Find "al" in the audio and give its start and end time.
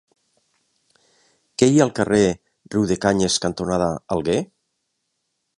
1.85-1.93